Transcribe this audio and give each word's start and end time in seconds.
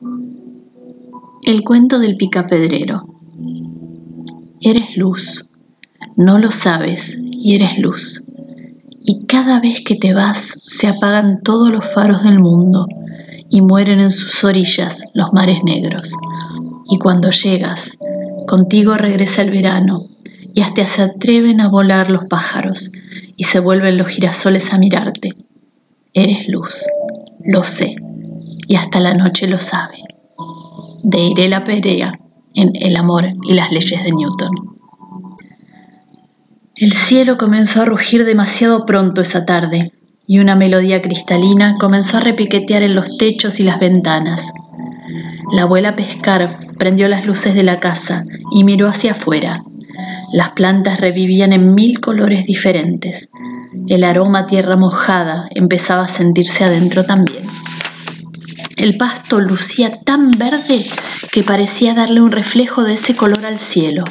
El 0.00 1.64
cuento 1.64 1.98
del 1.98 2.16
picapedrero. 2.16 3.02
Eres 4.60 4.96
luz, 4.96 5.46
no 6.16 6.38
lo 6.38 6.52
sabes 6.52 7.18
y 7.20 7.56
eres 7.56 7.78
luz. 7.78 8.26
Y 9.02 9.24
cada 9.26 9.58
vez 9.58 9.80
que 9.84 9.96
te 9.96 10.14
vas 10.14 10.62
se 10.66 10.86
apagan 10.86 11.42
todos 11.42 11.70
los 11.70 11.84
faros 11.84 12.22
del 12.22 12.38
mundo 12.38 12.86
y 13.50 13.60
mueren 13.60 13.98
en 13.98 14.12
sus 14.12 14.44
orillas 14.44 15.02
los 15.14 15.32
mares 15.32 15.64
negros. 15.64 16.12
Y 16.88 16.98
cuando 16.98 17.30
llegas, 17.30 17.98
contigo 18.46 18.94
regresa 18.94 19.42
el 19.42 19.50
verano 19.50 20.06
y 20.54 20.60
hasta 20.60 20.86
se 20.86 21.02
atreven 21.02 21.60
a 21.60 21.68
volar 21.68 22.08
los 22.08 22.26
pájaros 22.26 22.92
y 23.36 23.44
se 23.44 23.58
vuelven 23.58 23.96
los 23.96 24.06
girasoles 24.06 24.72
a 24.72 24.78
mirarte. 24.78 25.34
Eres 26.12 26.46
luz, 26.48 26.84
lo 27.44 27.64
sé, 27.64 27.96
y 28.68 28.76
hasta 28.76 29.00
la 29.00 29.14
noche 29.14 29.48
lo 29.48 29.58
sabe. 29.58 30.04
De 31.02 31.18
Irela 31.18 31.64
Perea 31.64 32.12
en 32.54 32.72
El 32.80 32.96
amor 32.96 33.26
y 33.42 33.54
las 33.54 33.72
leyes 33.72 34.04
de 34.04 34.12
Newton. 34.12 34.50
El 36.76 36.92
cielo 36.92 37.38
comenzó 37.38 37.82
a 37.82 37.86
rugir 37.86 38.24
demasiado 38.24 38.86
pronto 38.86 39.22
esa 39.22 39.44
tarde 39.44 39.92
y 40.26 40.38
una 40.38 40.54
melodía 40.54 41.00
cristalina 41.00 41.76
comenzó 41.80 42.18
a 42.18 42.20
repiquetear 42.20 42.82
en 42.82 42.94
los 42.94 43.16
techos 43.16 43.58
y 43.58 43.64
las 43.64 43.80
ventanas. 43.80 44.52
La 45.54 45.62
abuela 45.62 45.96
Pescar 45.96 46.58
prendió 46.78 47.08
las 47.08 47.26
luces 47.26 47.54
de 47.54 47.62
la 47.62 47.80
casa 47.80 48.22
y 48.52 48.64
miró 48.64 48.86
hacia 48.86 49.12
afuera. 49.12 49.62
Las 50.32 50.50
plantas 50.50 51.00
revivían 51.00 51.54
en 51.54 51.74
mil 51.74 52.00
colores 52.00 52.44
diferentes. 52.44 53.30
El 53.88 54.04
aroma 54.04 54.46
tierra 54.46 54.76
mojada 54.76 55.48
empezaba 55.54 56.04
a 56.04 56.08
sentirse 56.08 56.64
adentro 56.64 57.04
también. 57.04 57.44
El 58.78 58.96
pasto 58.96 59.40
lucía 59.40 59.90
tan 60.04 60.30
verde 60.30 60.84
que 61.32 61.42
parecía 61.42 61.94
darle 61.94 62.20
un 62.20 62.30
reflejo 62.30 62.84
de 62.84 62.94
ese 62.94 63.16
color 63.16 63.44
al 63.44 63.58
cielo. 63.58 64.04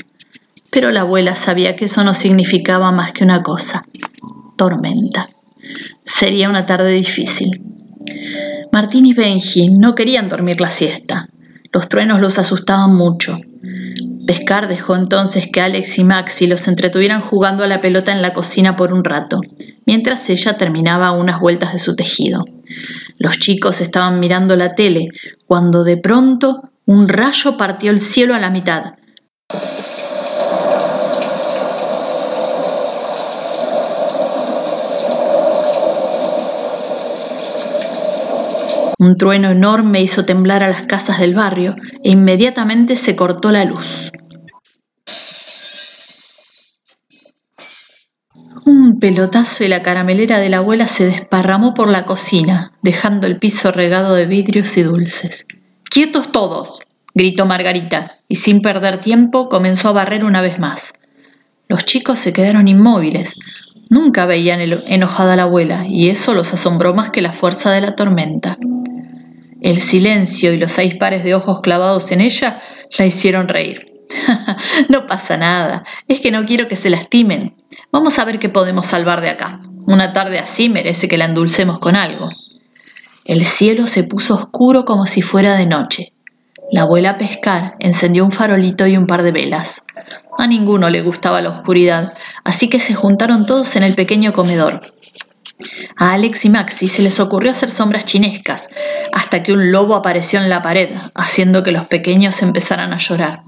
Pero 0.70 0.92
la 0.92 1.02
abuela 1.02 1.38
sabía 1.38 1.78
que 1.78 1.86
eso 1.86 2.04
no 2.04 2.14
significaba 2.14 2.92
más 2.92 3.14
que 3.14 3.24
una 3.24 3.42
cosa, 3.44 3.86
tormenta. 4.58 5.30
Sería 6.04 6.50
una 6.50 6.66
tarde 6.66 6.92
difícil. 6.92 7.62
Martín 8.74 9.06
y 9.06 9.14
Benji 9.14 9.70
no 9.70 9.96
querían 9.96 10.28
dormir 10.28 10.60
la 10.60 10.70
siesta. 10.70 11.30
Los 11.72 11.88
truenos 11.88 12.20
los 12.20 12.38
asustaban 12.38 12.94
mucho. 12.94 13.40
Pescar 14.28 14.68
dejó 14.68 14.98
entonces 14.98 15.48
que 15.52 15.62
Alex 15.62 15.98
y 16.00 16.04
Maxi 16.04 16.48
los 16.48 16.68
entretuvieran 16.68 17.22
jugando 17.22 17.64
a 17.64 17.68
la 17.68 17.80
pelota 17.80 18.12
en 18.12 18.22
la 18.22 18.34
cocina 18.34 18.76
por 18.76 18.92
un 18.92 19.06
rato, 19.06 19.40
mientras 19.86 20.30
ella 20.30 20.58
terminaba 20.58 21.14
unas 21.14 21.40
vueltas 21.40 21.72
de 21.72 21.80
su 21.80 21.96
tejido. 21.96 22.42
Los 23.18 23.40
chicos 23.40 23.80
estaban 23.80 24.20
mirando 24.20 24.58
la 24.58 24.76
tele, 24.76 25.08
cuando 25.46 25.86
de 25.86 25.96
pronto 25.96 26.70
un 26.86 27.08
rayo 27.08 27.56
partió 27.56 27.90
el 27.90 28.02
cielo 28.02 28.36
a 28.36 28.40
la 28.40 28.50
mitad. 28.50 28.96
Un 39.00 39.16
trueno 39.16 39.52
enorme 39.52 40.02
hizo 40.02 40.26
temblar 40.26 40.64
a 40.64 40.70
las 40.70 40.88
casas 40.88 41.20
del 41.20 41.36
barrio 41.36 41.76
e 42.04 42.10
inmediatamente 42.10 42.96
se 42.96 43.16
cortó 43.16 43.52
la 43.52 43.64
luz. 43.64 44.12
Un 48.66 49.00
pelotazo 49.00 49.64
y 49.64 49.68
la 49.68 49.84
caramelera 49.84 50.40
de 50.40 50.50
la 50.50 50.58
abuela 50.58 50.88
se 50.88 51.06
desparramó 51.06 51.76
por 51.76 51.90
la 51.90 52.06
cocina, 52.06 52.74
dejando 52.82 53.28
el 53.28 53.38
piso 53.38 53.72
regado 53.72 54.16
de 54.16 54.26
vidrios 54.26 54.76
y 54.78 54.82
dulces. 54.82 55.46
¡Quietos 55.90 56.32
todos! 56.32 56.80
gritó 57.14 57.46
Margarita, 57.46 58.18
y 58.28 58.36
sin 58.36 58.62
perder 58.62 59.00
tiempo 59.00 59.48
comenzó 59.48 59.90
a 59.90 59.94
barrer 59.94 60.26
una 60.26 60.42
vez 60.42 60.58
más. 60.58 60.94
Los 61.68 61.86
chicos 61.86 62.18
se 62.18 62.34
quedaron 62.34 62.68
inmóviles. 62.68 63.36
Nunca 63.90 64.26
veían 64.26 64.60
enojada 64.60 65.34
a 65.34 65.36
la 65.36 65.44
abuela, 65.44 65.86
y 65.88 66.10
eso 66.10 66.34
los 66.34 66.54
asombró 66.54 66.94
más 66.94 67.12
que 67.12 67.22
la 67.22 67.32
fuerza 67.32 67.72
de 67.72 67.82
la 67.82 67.96
tormenta. 67.96 68.58
El 69.68 69.82
silencio 69.82 70.54
y 70.54 70.58
los 70.58 70.72
seis 70.72 70.96
pares 70.96 71.26
de 71.26 71.36
ojos 71.36 71.60
clavados 71.60 72.14
en 72.14 72.22
ella 72.22 72.58
la 72.98 73.06
hicieron 73.06 73.50
reír. 73.50 73.92
no 74.88 75.08
pasa 75.08 75.36
nada, 75.36 75.84
es 76.08 76.22
que 76.22 76.32
no 76.32 76.46
quiero 76.46 76.70
que 76.70 76.78
se 76.78 76.90
lastimen. 76.90 77.54
Vamos 77.92 78.18
a 78.18 78.24
ver 78.24 78.40
qué 78.40 78.48
podemos 78.48 78.86
salvar 78.86 79.20
de 79.20 79.28
acá. 79.28 79.60
Una 79.86 80.14
tarde 80.14 80.40
así 80.40 80.70
merece 80.70 81.10
que 81.10 81.18
la 81.18 81.26
endulcemos 81.26 81.80
con 81.80 81.98
algo. 81.98 82.30
El 83.26 83.44
cielo 83.44 83.88
se 83.88 84.06
puso 84.06 84.36
oscuro 84.36 84.86
como 84.86 85.06
si 85.06 85.22
fuera 85.22 85.58
de 85.58 85.66
noche. 85.66 86.14
La 86.72 86.84
abuela 86.84 87.18
Pescar 87.18 87.76
encendió 87.80 88.24
un 88.24 88.32
farolito 88.32 88.88
y 88.88 88.96
un 88.96 89.06
par 89.06 89.22
de 89.22 89.34
velas. 89.34 89.84
A 90.40 90.48
ninguno 90.48 90.90
le 90.90 91.02
gustaba 91.02 91.42
la 91.42 91.50
oscuridad, 91.50 92.14
así 92.46 92.70
que 92.70 92.80
se 92.80 92.94
juntaron 92.94 93.46
todos 93.46 93.76
en 93.76 93.84
el 93.84 93.96
pequeño 93.96 94.32
comedor. 94.32 94.80
A 95.96 96.14
Alex 96.14 96.46
y 96.46 96.50
Maxi 96.50 96.88
se 96.88 97.02
les 97.02 97.20
ocurrió 97.20 97.52
hacer 97.52 97.72
sombras 97.72 98.06
chinescas, 98.06 98.70
hasta 99.12 99.42
que 99.42 99.54
un 99.54 99.72
lobo 99.72 99.96
apareció 99.96 100.40
en 100.40 100.50
la 100.50 100.62
pared, 100.62 100.90
haciendo 101.16 101.64
que 101.64 101.72
los 101.72 101.88
pequeños 101.88 102.42
empezaran 102.42 102.94
a 102.94 102.98
llorar. 102.98 103.44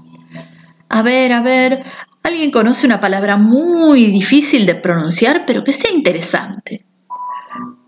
A 0.88 1.02
ver, 1.02 1.32
a 1.32 1.40
ver, 1.40 1.84
¿alguien 2.22 2.50
conoce 2.50 2.86
una 2.86 2.98
palabra 2.98 3.36
muy 3.36 4.06
difícil 4.06 4.66
de 4.66 4.74
pronunciar, 4.74 5.44
pero 5.46 5.62
que 5.62 5.72
sea 5.72 5.92
interesante? 5.92 6.84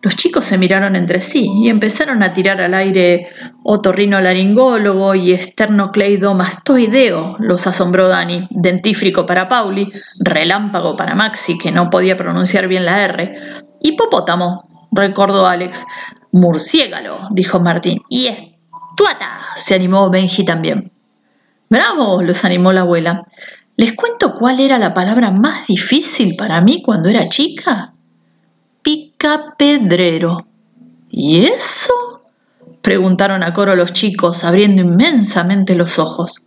Los 0.02 0.16
chicos 0.16 0.44
se 0.46 0.58
miraron 0.58 0.96
entre 0.96 1.20
sí 1.20 1.48
y 1.62 1.68
empezaron 1.68 2.24
a 2.24 2.32
tirar 2.32 2.60
al 2.60 2.74
aire 2.74 3.28
otorrinolaringólogo 3.62 5.14
y 5.14 5.32
esternocleidomastoideo, 5.32 7.36
los 7.38 7.68
asombró 7.68 8.08
Dani, 8.08 8.48
dentífrico 8.50 9.26
para 9.26 9.46
Pauli, 9.46 9.92
relámpago 10.18 10.96
para 10.96 11.14
Maxi, 11.14 11.56
que 11.56 11.70
no 11.70 11.88
podía 11.88 12.16
pronunciar 12.16 12.66
bien 12.66 12.84
la 12.84 13.04
R, 13.04 13.32
hipopótamo, 13.80 14.88
recordó 14.90 15.46
Alex, 15.46 15.86
murciégalo, 16.32 17.28
dijo 17.30 17.60
Martín, 17.60 18.02
y 18.08 18.26
estuata, 18.26 19.38
se 19.54 19.76
animó 19.76 20.10
Benji 20.10 20.44
también. 20.44 20.90
Bravo, 21.70 22.22
los 22.22 22.44
animó 22.44 22.72
la 22.72 22.80
abuela. 22.80 23.28
¿Les 23.76 23.92
cuento 23.92 24.34
cuál 24.36 24.58
era 24.58 24.78
la 24.78 24.94
palabra 24.94 25.30
más 25.30 25.69
difícil 25.69 26.34
para 26.34 26.60
mí 26.60 26.82
cuando 26.82 27.08
era 27.08 27.28
chica? 27.28 27.91
Picapedrero. 28.82 30.47
¿Y 31.09 31.47
eso? 31.47 31.93
preguntaron 32.81 33.44
a 33.44 33.53
coro 33.53 33.76
los 33.76 33.93
chicos, 33.93 34.43
abriendo 34.43 34.82
inmensamente 34.82 35.76
los 35.76 36.00
ojos. 36.00 36.43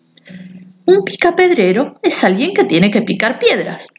Un 0.85 1.03
picapedrero 1.06 1.94
es 2.01 2.23
alguien 2.23 2.53
que 2.53 2.66
tiene 2.66 2.91
que 2.91 3.01
picar 3.01 3.40
piedras. 3.40 3.94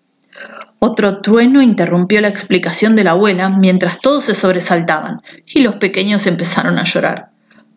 Otro 0.79 1.23
trueno 1.23 1.63
interrumpió 1.63 2.21
la 2.21 2.29
explicación 2.29 2.95
de 2.95 3.05
la 3.05 3.13
abuela 3.13 3.49
mientras 3.49 4.01
todos 4.01 4.25
se 4.25 4.35
sobresaltaban 4.35 5.23
y 5.47 5.61
los 5.61 5.77
pequeños 5.77 6.27
empezaron 6.27 6.79
a 6.79 6.85
llorar. 6.85 7.31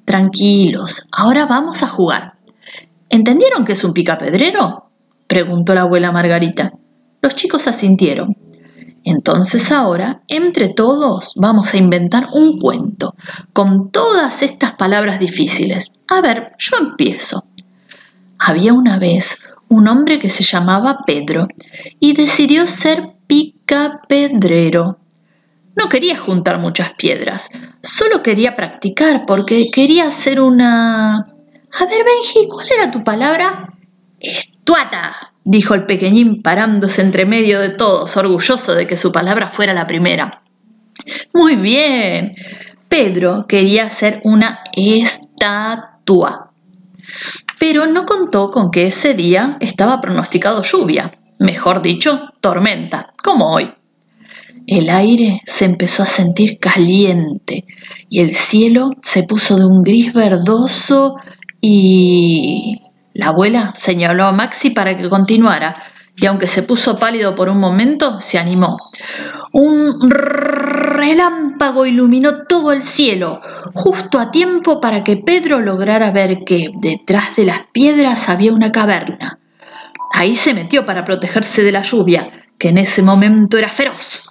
Tranquilos, 0.03 1.07
ahora 1.11 1.45
vamos 1.45 1.81
a 1.83 1.87
jugar. 1.87 2.33
¿Entendieron 3.07 3.63
qué 3.63 3.73
es 3.73 3.83
un 3.85 3.93
picapedrero? 3.93 4.91
preguntó 5.27 5.73
la 5.73 5.81
abuela 5.81 6.11
Margarita. 6.11 6.73
Los 7.21 7.35
chicos 7.35 7.67
asintieron. 7.67 8.35
Entonces 9.03 9.71
ahora, 9.71 10.21
entre 10.27 10.69
todos, 10.69 11.33
vamos 11.35 11.73
a 11.73 11.77
inventar 11.77 12.27
un 12.33 12.59
cuento 12.59 13.15
con 13.53 13.91
todas 13.91 14.43
estas 14.43 14.73
palabras 14.73 15.19
difíciles. 15.19 15.91
A 16.07 16.21
ver, 16.21 16.53
yo 16.57 16.77
empiezo. 16.79 17.45
Había 18.37 18.73
una 18.73 18.99
vez 18.99 19.39
un 19.67 19.87
hombre 19.87 20.19
que 20.19 20.29
se 20.29 20.43
llamaba 20.43 20.99
Pedro 21.05 21.47
y 21.99 22.13
decidió 22.13 22.67
ser 22.67 23.13
picapedrero. 23.27 24.99
No 25.75 25.87
quería 25.87 26.17
juntar 26.17 26.59
muchas 26.59 26.93
piedras, 26.93 27.49
solo 27.81 28.21
quería 28.21 28.55
practicar 28.55 29.25
porque 29.25 29.69
quería 29.71 30.07
hacer 30.07 30.41
una... 30.41 31.15
A 31.17 31.85
ver, 31.85 32.03
Benji, 32.03 32.47
¿cuál 32.49 32.67
era 32.71 32.91
tu 32.91 33.03
palabra? 33.03 33.73
Estuata, 34.19 35.28
dijo 35.49 35.73
el 35.73 35.87
pequeñín 35.87 36.43
parándose 36.43 37.01
entre 37.01 37.25
medio 37.25 37.59
de 37.59 37.69
todos, 37.69 38.15
orgulloso 38.17 38.75
de 38.75 38.85
que 38.85 38.97
su 38.97 39.11
palabra 39.11 39.49
fuera 39.49 39.73
la 39.73 39.87
primera. 39.87 40.43
Muy 41.33 41.55
bien. 41.55 42.35
Pedro 42.87 43.47
quería 43.47 43.85
hacer 43.85 44.21
una 44.23 44.59
estatua. 44.73 46.51
Pero 47.57 47.87
no 47.87 48.05
contó 48.05 48.51
con 48.51 48.69
que 48.69 48.85
ese 48.85 49.15
día 49.15 49.57
estaba 49.59 49.99
pronosticado 50.01 50.61
lluvia, 50.61 51.17
mejor 51.39 51.81
dicho, 51.81 52.29
tormenta, 52.41 53.11
como 53.23 53.51
hoy. 53.51 53.73
El 54.67 54.91
aire 54.91 55.41
se 55.47 55.65
empezó 55.65 56.03
a 56.03 56.05
sentir 56.05 56.59
caliente 56.59 57.65
y 58.07 58.19
el 58.19 58.35
cielo 58.35 58.91
se 59.01 59.23
puso 59.23 59.57
de 59.57 59.65
un 59.65 59.81
gris 59.81 60.13
verdoso 60.13 61.15
y 61.59 62.75
la 63.19 63.27
abuela 63.27 63.73
señaló 63.75 64.25
a 64.25 64.31
Maxi 64.31 64.69
para 64.69 64.95
que 64.95 65.09
continuara 65.09 65.75
y 66.15 66.25
aunque 66.25 66.47
se 66.47 66.63
puso 66.63 66.97
pálido 66.97 67.35
por 67.35 67.49
un 67.49 67.59
momento, 67.59 68.21
se 68.21 68.39
animó. 68.39 68.77
Un 69.51 70.09
relámpago 70.09 71.85
iluminó 71.85 72.45
todo 72.47 72.71
el 72.71 72.81
cielo, 72.81 73.41
justo 73.73 74.19
a 74.19 74.31
tiempo 74.31 74.79
para 74.79 75.03
que 75.03 75.17
Pedro 75.17 75.59
lograra 75.59 76.11
ver 76.11 76.45
que 76.45 76.69
detrás 76.75 77.35
de 77.35 77.45
las 77.45 77.61
piedras 77.73 78.29
había 78.29 78.53
una 78.53 78.71
caverna. 78.71 79.39
Ahí 80.13 80.35
se 80.35 80.53
metió 80.53 80.85
para 80.85 81.03
protegerse 81.03 81.61
de 81.61 81.73
la 81.73 81.81
lluvia, 81.81 82.29
que 82.57 82.69
en 82.69 82.77
ese 82.77 83.01
momento 83.01 83.57
era 83.57 83.69
feroz. 83.69 84.29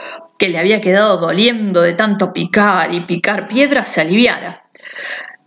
que 0.42 0.50
le 0.50 0.58
había 0.58 0.82
quedado 0.82 1.18
doliendo 1.18 1.84
de 1.84 1.94
tanto 1.94 2.34
picar 2.34 2.92
y 2.96 3.02
picar 3.02 3.48
piedras 3.48 3.90
se 3.90 4.02
aliviara. 4.02 4.64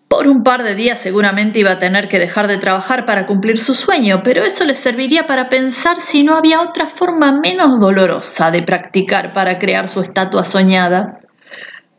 Por 0.07 0.29
un 0.29 0.45
par 0.45 0.63
de 0.63 0.77
días 0.77 1.01
seguramente 1.01 1.59
iba 1.59 1.73
a 1.73 1.79
tener 1.81 2.09
que 2.09 2.21
dejar 2.21 2.47
de 2.47 2.59
trabajar 2.59 3.05
para 3.05 3.27
cumplir 3.27 3.59
su 3.59 3.75
sueño, 3.75 4.23
pero 4.23 4.45
eso 4.45 4.65
le 4.65 4.77
serviría 4.77 5.27
para 5.27 5.49
pensar 5.49 6.01
si 6.01 6.23
no 6.23 6.37
había 6.37 6.61
otra 6.61 6.87
forma 6.87 7.41
menos 7.41 7.81
dolorosa 7.81 8.53
de 8.53 8.63
practicar 8.63 9.33
para 9.33 9.59
crear 9.59 9.89
su 9.89 10.01
estatua 10.01 10.45
soñada. 10.45 11.19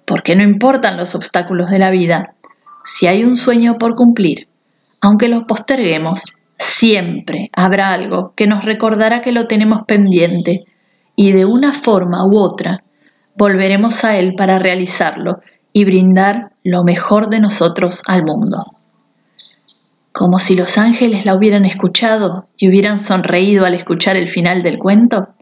Porque 0.05 0.37
no 0.37 0.43
importan 0.43 0.95
los 0.95 1.15
obstáculos 1.15 1.69
de 1.69 1.79
la 1.79 1.91
vida, 1.91 2.33
si 2.85 3.07
hay 3.07 3.25
un 3.25 3.35
sueño 3.35 3.77
por 3.77 3.95
cumplir, 3.95 4.47
aunque 5.01 5.27
lo 5.27 5.45
posterguemos, 5.47 6.23
siempre 6.57 7.49
habrá 7.51 7.91
algo 7.91 8.31
que 8.37 8.47
nos 8.47 8.63
recordará 8.63 9.21
que 9.21 9.33
lo 9.33 9.47
tenemos 9.47 9.81
pendiente 9.85 10.63
y 11.15 11.31
de 11.31 11.45
una 11.45 11.73
forma 11.73 12.25
u 12.25 12.37
otra 12.37 12.83
volveremos 13.35 14.03
a 14.03 14.17
él 14.17 14.33
para 14.35 14.59
realizarlo 14.59 15.41
y 15.73 15.85
brindar 15.85 16.51
lo 16.63 16.83
mejor 16.83 17.29
de 17.29 17.39
nosotros 17.39 18.01
al 18.07 18.23
mundo. 18.23 18.63
Como 20.11 20.39
si 20.39 20.55
los 20.55 20.77
ángeles 20.77 21.25
la 21.25 21.35
hubieran 21.35 21.65
escuchado 21.65 22.47
y 22.57 22.69
hubieran 22.69 22.99
sonreído 22.99 23.65
al 23.65 23.73
escuchar 23.73 24.15
el 24.15 24.29
final 24.29 24.63
del 24.63 24.79
cuento, 24.79 25.35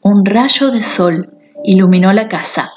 un 0.00 0.24
rayo 0.24 0.70
de 0.70 0.82
sol 0.82 1.30
iluminó 1.64 2.12
la 2.12 2.28
casa 2.28 2.70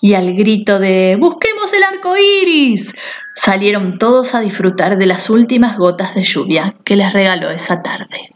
y 0.00 0.14
al 0.14 0.34
grito 0.34 0.80
de 0.80 1.16
¡Busquemos 1.20 1.72
el 1.72 1.82
arco 1.84 2.14
iris! 2.16 2.94
salieron 3.36 3.98
todos 3.98 4.34
a 4.34 4.40
disfrutar 4.40 4.98
de 4.98 5.06
las 5.06 5.30
últimas 5.30 5.78
gotas 5.78 6.14
de 6.14 6.24
lluvia 6.24 6.74
que 6.84 6.96
les 6.96 7.12
regaló 7.12 7.50
esa 7.50 7.82
tarde. 7.82 8.30